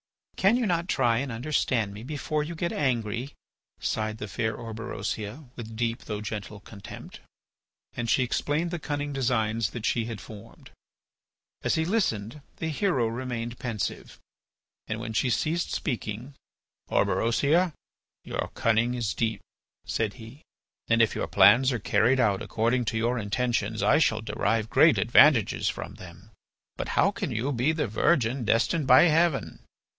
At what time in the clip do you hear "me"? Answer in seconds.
1.93-2.01